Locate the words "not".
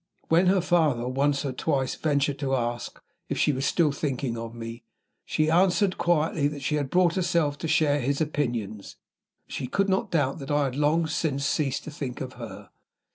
9.89-10.09